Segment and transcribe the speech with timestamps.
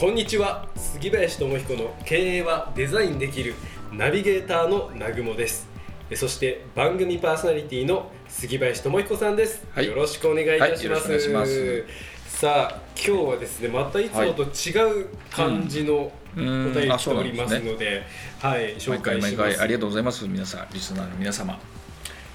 [0.00, 3.54] こんにちは杉林智彦の経営はデザインできる
[3.92, 5.68] ナビゲーターの南雲です。
[6.14, 9.86] そして番組パーソナリティの杉林智彦さんです、はい。
[9.86, 10.96] よろしくお願いいたしま
[11.44, 11.84] す,、
[12.26, 16.72] さあ今日はですねまたいつもと違う感じのおうん。
[16.72, 18.02] 便り来ておりますですねので
[18.40, 19.36] はい紹介します。
[19.36, 21.60] 毎回ありがとうございます皆さんリスナーの皆様。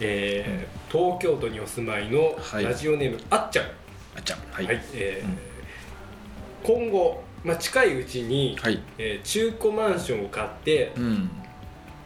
[0.00, 2.64] えー東京都にお住まいのはい。
[2.64, 3.66] ラジオネーム、あっちゃん。
[3.66, 3.68] あ
[4.18, 4.40] っちゃん。
[4.50, 4.66] はい。
[4.66, 5.38] はい、えーうん。
[6.90, 8.80] 今後、まあ、近いうちに、はい。
[8.98, 11.30] えー中古マンションを買ってうん。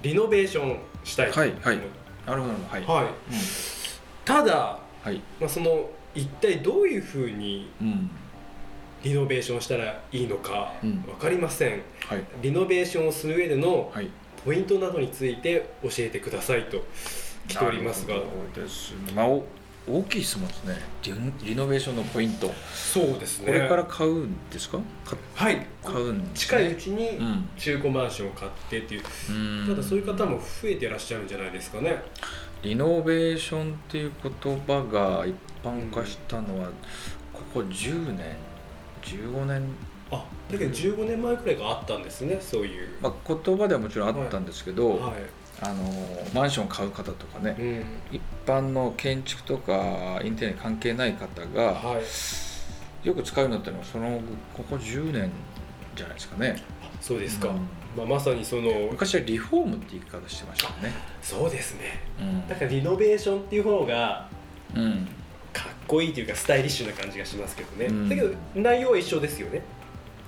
[0.02, 1.78] リノベーションしたいとはいはい。
[2.26, 2.84] なるほどはい。
[2.84, 3.04] はい。
[3.04, 3.12] うん。
[4.24, 5.20] ただ、はい。
[5.40, 8.10] まあ、その一体どういうふうにうん。
[9.02, 11.02] リノベーションしたらいいのかうん。
[11.02, 12.24] 分かりません、はい。
[12.42, 14.08] リノベーションをする上でのはい。
[14.44, 16.84] ポイントなどについて教えてくださいと
[17.48, 18.14] 来ておりますが。
[18.54, 19.12] ですね。
[19.14, 19.44] まあお
[19.88, 20.76] 大きい質問ですね。
[21.04, 21.12] リ
[21.50, 22.52] リノベーションのポイント。
[22.74, 23.46] そうですね。
[23.46, 24.78] これから買うんですか？
[24.78, 25.64] かはい。
[25.84, 27.48] 買うんです近ねいうちにうん。
[27.56, 29.02] 中古マンションを買ってっていう。
[29.30, 29.32] う
[29.64, 29.66] ん。
[29.68, 32.02] ただそういう方も増えてらっしゃるんじゃないですかね。
[32.62, 36.68] リノベーションっていう言葉が一般化したのは
[37.32, 38.36] ここ10年
[39.02, 39.62] ？15年？
[40.10, 42.88] あだけど15年前くらいがあったんですねそういう。
[43.00, 45.12] まあ、言葉ではもちろんあったんですけど、は
[45.60, 45.74] あの
[46.34, 47.84] マンションを買う方とかねい、うん。
[48.12, 53.06] 一般の建築とかインテリアに関係ない方がはい。
[53.06, 54.20] よく使うようになったのはその
[54.52, 55.30] ここ10年
[55.94, 56.56] じゃないですかね。
[57.00, 57.54] そうですか、うん。
[57.96, 60.92] まあ、まさにその昔はリフォームって言い方してましたよね。
[61.22, 62.00] そうですね。
[62.20, 62.48] うん。
[62.48, 64.28] だからリノベーションっていう方が
[64.74, 65.08] うん。
[65.52, 68.08] かっこいいというかスタイリッシュな感じがしますけどね、うん。
[68.08, 69.62] だけど内容は一緒ですよね。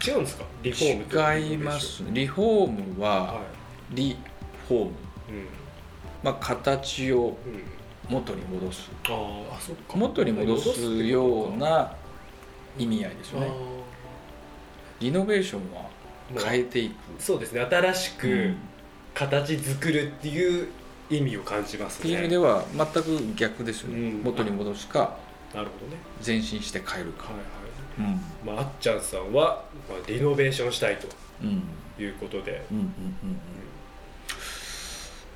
[0.06, 0.44] 違うんですか？
[0.62, 3.40] リフォームと違いますリフォームはは
[3.90, 4.16] リ
[4.68, 4.90] フォーム、
[6.22, 7.36] まあ、形を
[8.08, 8.90] うん、元に戻す
[9.94, 11.92] 元に戻すような
[12.76, 13.46] 意味合いですよね。
[13.48, 13.78] あ
[15.00, 17.60] リノベーションはー変えていく、そうですね。
[17.60, 18.56] 新しくうん。
[19.14, 20.68] 形作るっていう
[21.10, 22.00] 意味を感じますね。
[22.00, 24.22] っていう意味では全く逆ですよね、うん。
[24.22, 25.16] 元に戻すか
[25.54, 25.98] なるほどね。
[26.24, 27.24] 前進して変えるか。
[27.24, 28.12] はいはい。
[28.12, 28.54] うん。
[28.54, 31.08] まあ、あっちゃんさんは、まあ、リノベーションしたいと
[31.42, 31.62] うん。
[32.00, 32.88] いうことで、うんうんうん
[33.24, 33.40] うん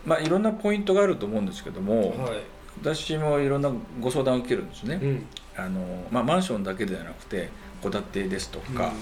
[0.04, 2.42] まあいろんなポイントがあると思うんですけども、はい。
[2.80, 3.70] 私もいろんな
[4.00, 5.26] ご相談を受けるんですね、うん。
[5.56, 5.80] あの
[6.10, 7.50] まあ、マンションだけではなくて
[7.82, 8.92] 戸建てですとか、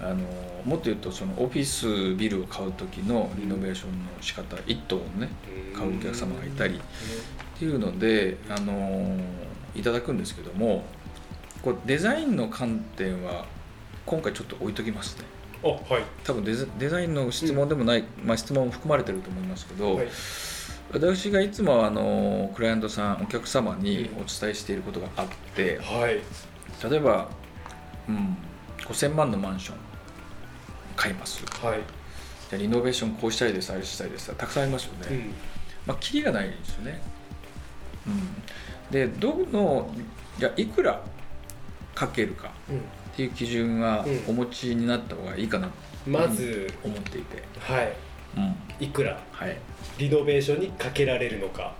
[0.00, 0.16] あの
[0.64, 5.28] もっと言うとそのオフィスビルを買う時のリノベーションの仕方一棟をね
[5.74, 9.16] 買うお客様がいたりっていうのであの
[9.74, 10.84] いただくんですけども
[11.62, 13.46] こうデザインの観点は
[14.04, 15.24] 今回ちょっと置いときますね
[15.64, 16.04] あはい。
[16.22, 20.08] 多分デザデザインの質問でもない、まあ、質問も含まれてると思いますけど、はい。
[20.92, 25.26] 私がいつもあのクライアントさんお客様にお伝えしていることがあっ
[25.56, 26.20] てはい。
[26.90, 27.28] 例えば、
[28.08, 28.36] うん、
[28.80, 29.76] 5000万のマンション
[30.96, 31.42] 買います。
[31.64, 31.80] はい、
[32.50, 35.34] じゃあリノベーションこうしたいですあれしたいですたくさんありますよね、うん。
[35.86, 37.00] まあキリがないですよね、
[38.06, 39.90] うん、でどの
[40.38, 41.00] じゃあいくら
[41.94, 42.52] かけるか
[43.14, 44.24] っていう基準はうん。
[44.28, 45.72] お持ちになった方がいいかなと
[46.06, 47.92] まず、思っていて、はい。
[48.36, 48.84] うん。
[48.84, 49.18] いくら？
[49.30, 49.56] はい、
[49.98, 51.74] リノベーションにかけられるのか、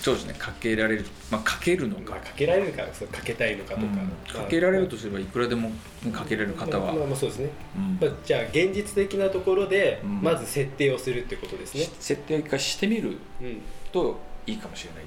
[0.00, 0.34] そうですね。
[0.38, 2.12] かけられる、まあ、かけるのか。
[2.12, 4.42] まあ、かけられるかそうかけたいのかとか、うん。
[4.42, 5.70] かけられるとすればいくらでも
[6.12, 7.98] かけられる方は、まあ、まあそうですね、うん。
[8.00, 10.22] まあ、じゃあ現実的なところで、うん。
[10.22, 11.84] まず設定をするってことですね。
[11.84, 13.60] し、設定化してみるうん。
[13.92, 15.06] といいかもしれないっ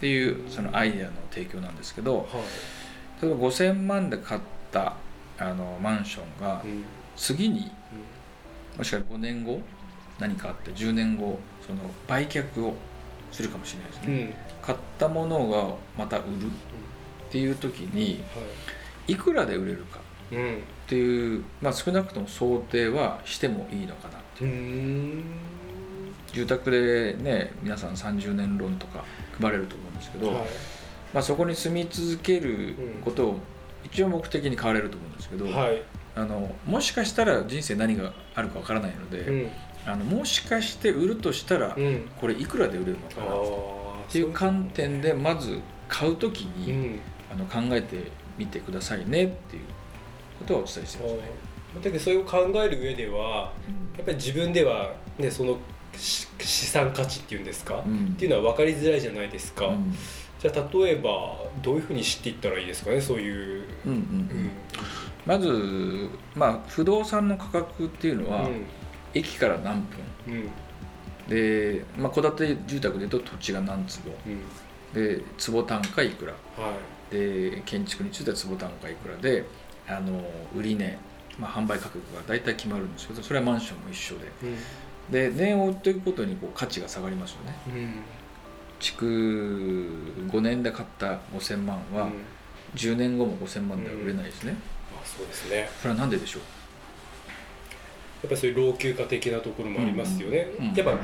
[0.00, 3.22] ていうそのアイデアの提供なんですけどはい。
[3.22, 4.40] 例えば5000万で買っ
[4.72, 4.94] た
[5.38, 6.84] あのマンションがうん。
[7.16, 7.70] 次に
[8.78, 9.60] もしかしたら5年後
[10.18, 12.74] 何かあって10年後その売却を
[13.30, 14.12] するかもしれないですね、うん。
[14.12, 16.26] うん買ったものがまた売る。
[17.28, 18.42] っていう時には
[19.06, 20.00] いくらで売れるか。
[20.00, 20.32] っ
[20.86, 24.44] ていう、まあ、少なくとも想定はしてもいいのかなう。
[24.44, 25.24] ーん。
[26.32, 30.36] 住宅でね皆さん30年ローンとか組まれると思うんですけど、はい。
[31.14, 32.74] まあ、そこに住み続ける
[33.04, 33.40] ことを
[33.92, 35.82] 一応目的に買われると思うんですけど、はい。
[36.16, 39.50] あのもしかしたら人生何があるかわからないので、うん。
[39.86, 42.08] あのもしかして売るとしたら、うん。
[42.20, 47.00] これいくらで売れるのあかなっーていう観点でまず買う時うに、ん。
[47.32, 49.62] あの考えてみてくださいねっていう
[50.40, 51.20] ことはお伝えしてますね。
[51.76, 53.52] だけどそれを考える上では
[53.96, 55.56] やっぱり自分では、ね、その
[55.96, 58.12] し資産価値っていうんですか、うん。
[58.14, 59.94] っていうのは分かりづらいじゃないですか、うん
[60.40, 64.50] じゃあ例えばどういうふうに知っていったらいいですかねそういう、うんうんうん。
[65.26, 68.48] まず、まあ、不動産の価格っていうのは、
[69.12, 69.98] 駅から何分。
[70.28, 70.34] うん。
[70.34, 70.50] うん
[71.30, 74.10] で、まあ、戸建て住宅でいうと土地が何坪。
[74.26, 74.40] うん。
[74.92, 76.32] で坪単価いくら。
[76.32, 76.72] は
[77.12, 77.14] い。
[77.14, 79.44] で建築については坪単価いくらで
[79.88, 80.22] あの
[80.54, 80.98] 売値、
[81.38, 84.26] まあ、販売価格が大体決まるんですけどそれはマンションも一緒で。
[84.42, 85.12] うん。
[85.12, 87.54] で年を追っていくことにこう価値が下がりますよね。
[87.68, 87.94] うん
[88.80, 89.06] 築
[90.28, 92.12] 5年で買った5000万はうん。
[92.74, 94.54] 10年後も5000万では売れないですね、
[94.96, 95.68] あそうですね。
[95.80, 96.42] それは何ででしょう？
[98.22, 100.68] やっぱりそういう老朽化的なところもありますよね、うん。
[100.68, 100.74] うん。
[100.74, 100.96] やっぱ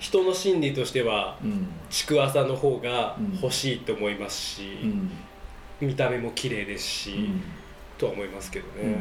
[0.00, 1.68] 人の心理としてはうん。
[1.88, 3.40] 築浅の方がうん。
[3.40, 5.88] 欲しいと思いますし、うん。
[5.88, 7.42] 見た目も綺麗ですし、うん。
[7.96, 8.98] とは思いますけどうんね、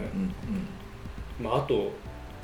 [1.41, 1.93] まあ、あと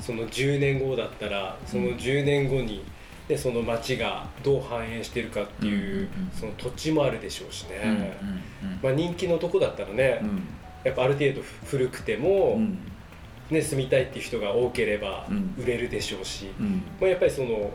[0.00, 2.82] その10年後だったらその10年後に、
[3.30, 8.16] ね、その町がどう反映してるかっていう、その土地もあるでしょうしね、
[8.82, 10.42] まあ、人気のとこだったらね、うん。
[10.82, 12.78] やっぱある程度古くても、うん。
[13.50, 15.54] ね、住みたいっていう人が多ければうん。
[15.58, 16.82] 売れるでしょうし、うん。
[17.00, 17.70] まあ、やっぱりその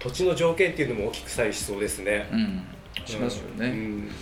[0.00, 2.28] 土地の条件っていうのも大きく左右しそうですね。
[2.32, 2.62] うん。
[3.04, 4.08] しますよね、うん。
[4.08, 4.12] で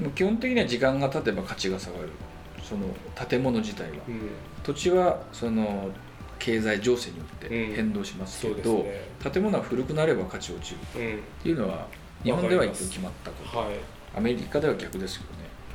[0.00, 2.10] も基本的には時間が経てば価値が下がる。
[2.62, 2.86] その
[3.28, 3.96] 建物自体は。
[4.06, 4.30] うん。
[4.62, 5.90] 土地はその
[6.38, 7.74] 経済情勢によってうん。
[7.74, 9.00] 変動しますけそうですど、ね。
[9.32, 11.00] 建物は古くなれば価値落ちる。
[11.00, 11.16] うん。
[11.16, 11.86] っていうのは
[12.22, 13.58] 日本では一応決まったこと。
[13.58, 13.68] はい。
[14.16, 15.22] アメリカでは逆ですよ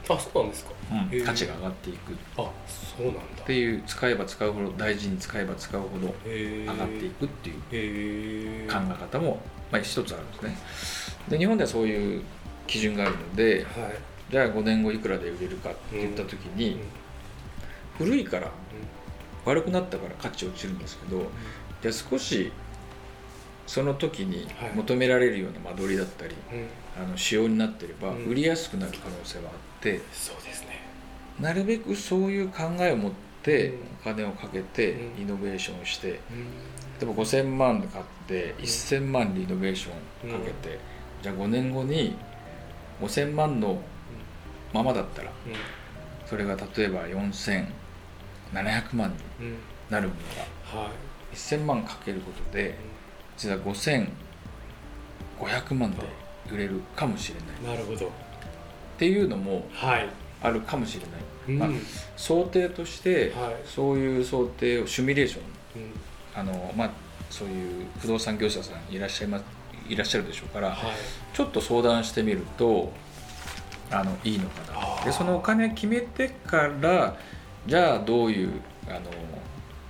[0.09, 0.71] あ、そうなんですか。
[0.91, 2.11] ね、へー価値が上がっていく。
[2.11, 2.51] っあ、
[2.97, 3.21] そうなんだ。
[3.45, 8.69] ていう使えば使うほど大事に使えば使うほど上上がっていくっていう。
[8.69, 10.57] 考え方も、まあ、一つあるんですね。
[11.29, 12.21] で日本ではそういう
[12.67, 13.93] 基準があるのではい。
[14.29, 16.79] じゃあ5年後いくらで売れるかって言った時に、
[17.97, 18.51] 古いから
[19.45, 21.29] 悪くなったから価値落ちるんですけど
[21.81, 22.51] じゃあ少し
[23.65, 26.59] その時にはい求められるような間取りだったり、うん。
[26.59, 26.67] うん。
[27.07, 29.51] あの仕様になってればうん売りやすくなる可能性はあっ
[29.81, 30.81] て、そうですね。
[31.39, 33.11] なるべくそういう考えを持っ
[33.41, 36.17] てうんお金をかけてうんイノベーションをしてうん。
[36.17, 36.19] 例
[37.03, 40.79] えば5000万で買って1000万リノベーションかけて、
[41.21, 42.15] じゃあ5年後に
[43.01, 43.81] 5000万の
[44.73, 45.31] ままだったら
[46.25, 47.07] それが例えば
[48.53, 49.09] 4700万
[49.39, 49.55] に。
[49.89, 50.21] なるもの
[50.75, 50.89] がは
[51.33, 52.75] 1000万かけることで
[53.37, 54.07] 実は5500
[55.75, 55.97] 万で
[56.51, 57.77] 売れるかもしれないい。
[57.77, 58.07] なるほど。
[58.07, 58.09] っ
[58.97, 60.07] ていうのもはい。
[60.41, 61.09] あるかもしれない、
[61.47, 61.59] うん。
[61.59, 61.69] まあ
[62.17, 63.55] 想定としてはい。
[63.65, 65.91] そういう想定をシミュレーションうん。
[66.35, 66.89] あのまあ
[67.29, 69.45] そういう不動産業者さんいらっしゃいます
[69.89, 70.77] いらっしゃるでしょうからはい。
[71.33, 72.91] ちょっと相談してみると
[73.91, 77.15] あのいいのかなでそのお金決めてから
[77.67, 79.01] じゃあどういうあの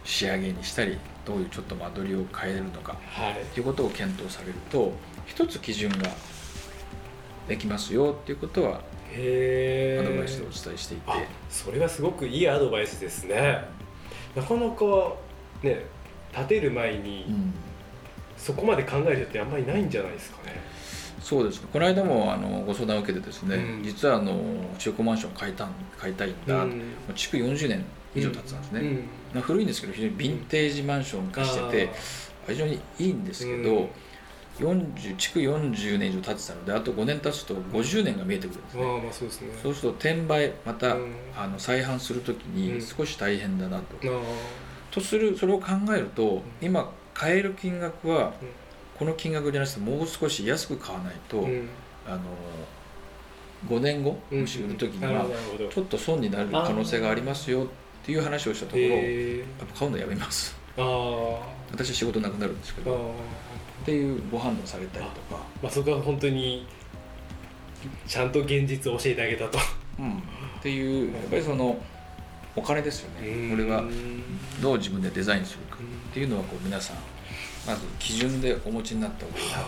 [0.04, 3.46] 仕上げにしたりどういうちょっと間取りを変えるのかはい。
[3.54, 4.94] ということを検討されると
[5.26, 6.10] 一つ基準が
[7.48, 8.82] できますよっていうことは。
[9.14, 11.18] アドバイスでお伝えしていて、あ、
[11.48, 13.64] それはすごくいいアドバイスですね。
[14.36, 15.14] なかなか
[15.62, 15.86] ね、
[16.32, 17.54] 建てる前にうん
[18.44, 20.60] そこまで考える人ってあんまりないんじゃないですかね。
[21.24, 21.68] そうですね。
[21.72, 23.84] この間もあのご相談を受けてですね、うん。
[23.84, 24.34] 実はあの
[24.78, 26.82] 中古マンションを買いたん買いたいんだ、うん。
[27.16, 28.96] 築40年以上経つんですね、うん。
[29.34, 31.90] まあ古いんですけど非常にヴィンテージマンション化してて、
[32.48, 33.90] 非常にいいんですけど、
[34.60, 39.48] 40築40年以上経ってたのであと5年経つと50年が見えてくるんですね、あーまあそうですね。
[39.64, 41.16] そうすると転売また、うん。
[41.36, 42.76] あの再販する時うん。
[42.76, 44.22] に少し大変だなと、あー
[44.92, 48.34] とするそれを考えると今買える金額は
[48.98, 51.68] この金額じゃなくてもう少し安く買わないと、うん。
[52.08, 52.22] あの
[53.70, 54.42] 5年後うん。
[54.42, 55.26] もし売る時には
[55.72, 57.68] ちょっと損になる可能性がありますよっ
[58.06, 60.56] ていう話をしたところ、やへっぱ買うのやめます。
[60.76, 63.12] 私は仕事なくなるんですけどー。
[63.84, 66.66] っていうご判断されたりとか、まあそこは本当に
[68.08, 69.60] ちゃんと現実を教えてあげたと。
[70.00, 70.20] うん、っ
[70.62, 71.78] ていうやっぱりその
[72.56, 73.50] お金ですよね。
[73.50, 73.84] これは
[74.62, 76.98] どう自分でデザインするかっていうのはこう皆さん
[77.66, 79.64] まず基準でお持ちになった方がいいなと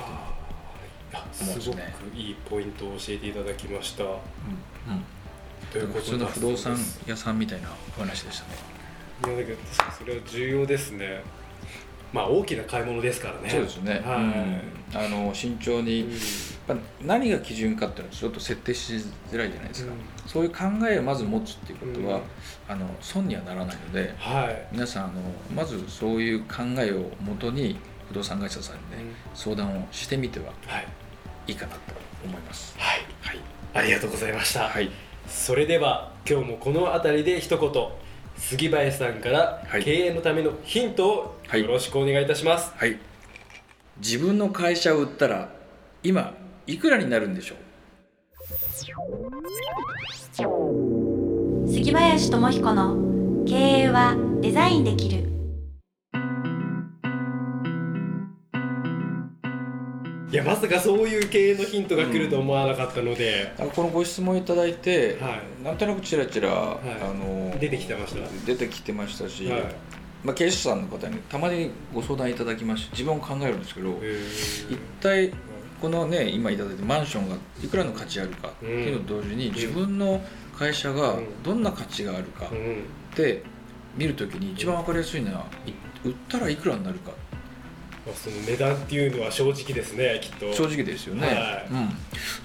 [1.14, 4.04] あ思うんですすごねくいいポイントを教えていただきました。
[4.04, 4.20] 思う、
[5.72, 8.56] といううん、ことだ普通の不動産屋さんみたいなお話でしたね。
[9.26, 9.58] いやだけど
[9.98, 11.24] それは重要ですね。
[12.16, 13.50] まあ大きな買い物ですからね。
[13.50, 14.16] そうですね、はい。
[14.16, 14.62] うん。
[14.94, 16.12] あの慎重に、うん。
[16.66, 18.94] まあ、何が基準かっていうのはちょっと設定し
[19.30, 20.30] づらいじゃないですか、うん。
[20.30, 22.24] そういう考えをまず持つっていうことは、うん。
[22.70, 24.68] あの損にはならないのではい。
[24.72, 25.14] 皆さんあの
[25.54, 30.88] まずそういう考えをもとに不動産会社さんにね、相談をしてみてははい。
[31.48, 31.80] いいかなと
[32.24, 32.76] 思います。
[32.78, 33.02] はい。
[33.22, 33.40] はい、
[33.74, 34.70] ありがとうございました。
[34.70, 34.90] はい、
[35.28, 38.05] それでは今日もこの辺りで一言
[38.38, 39.84] 杉林さんからはい。
[39.84, 41.62] 経営のためのヒントをはい。
[41.62, 42.98] よろしくお願いいたします、はい。
[43.98, 45.50] 自分の会社を売ったら
[46.04, 46.34] 今
[46.68, 47.58] いくらになるんでしょう？
[51.68, 55.25] 杉林智彦の経営はデザインできる
[60.32, 63.70] いやまさかそういう経営のヒントが来ると思わなかったので、なん。
[63.70, 65.64] かこのご質問いただいて、はい。
[65.64, 66.52] なんとなくちらちら、い。
[66.52, 66.78] あ
[67.14, 68.28] の出てきてました？
[68.46, 69.62] 出てきてましたし、はい。
[70.24, 74.20] まあ、経営者さんの方にたまにご相談いただきまして自分も考えるんですけど、へ
[74.70, 75.32] 一体
[75.80, 79.54] このね今いただいたマンションがいくらの価値あるかっていうのと同時に、ん。
[79.54, 80.22] 自分の
[80.58, 81.44] 会社がうん。
[81.44, 82.84] どんな価値があるかっうん。
[83.16, 83.44] て
[83.96, 85.74] 見るときに一番分かりやすいのはい
[86.08, 87.12] 売ったらいくらになるか
[88.06, 90.54] まあ、その値段っていうのは正直ですねきっと。
[90.54, 91.68] 正直ですよね、はい。
[91.72, 91.90] うん、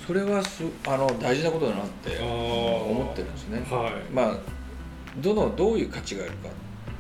[0.07, 3.63] それはすあの大事なことだなって思ってるんですね。
[3.71, 4.37] はい、まあ
[5.19, 6.49] どのどういう価値があるか、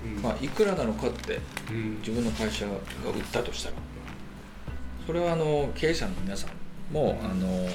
[0.05, 0.23] うん。
[0.23, 1.38] まあ、いくらなのかって
[1.71, 1.99] うん。
[2.00, 3.76] 自分の会社が売ったとしたら。
[5.07, 7.67] それはあの経営者の皆さんもあの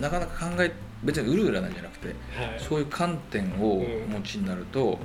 [0.00, 0.72] なかなか考え
[1.04, 2.16] 別に売る売らないじゃなくてはい。
[2.58, 4.98] そういう観点をお持ちになるとはい。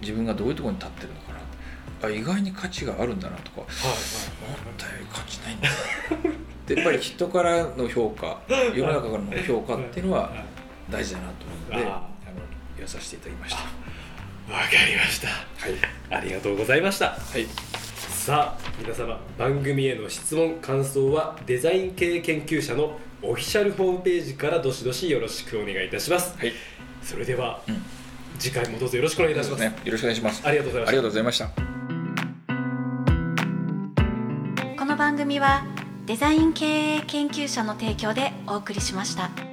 [0.00, 1.39] 自分がどういうところに立ってるのかな
[2.02, 3.60] あ意外に価値があるんだなとか。
[3.60, 5.68] 思はいったより価値ないんだ。
[5.68, 5.74] な
[6.66, 10.32] でやっぱり人からの評価世の中からの評価っていうのは
[10.88, 12.02] 大事だなと思うのであの
[12.76, 13.60] 言わさせていただきました。
[14.52, 15.28] わかりました。
[15.28, 17.10] はい、ありがとうございました。
[17.10, 17.46] はい。
[17.96, 26.36] さあ皆様番組への質問感想はデザイン系研究者のオフィシャルホームページからどしどしよろしくお願いいたします。
[26.38, 26.52] はい。
[27.02, 27.82] それでは、うん。
[28.38, 29.60] 次回もどうぞよろしくお願いいたします。
[29.60, 30.42] ね、よろしくお願いします。
[30.44, 31.69] ありがとうございました
[35.00, 35.64] 番組は
[36.04, 39.49] デザイン経営研究者の提供でお送りしました。